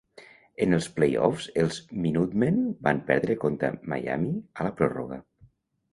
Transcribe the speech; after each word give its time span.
En 0.65 0.71
els 0.77 0.87
playoffs 0.99 1.49
els 1.65 1.77
Minutemen 2.05 2.57
van 2.89 3.03
perdre 3.13 3.39
contra 3.47 3.73
Miami 3.95 4.33
a 4.59 4.69
la 4.71 4.77
pròrroga. 4.81 5.25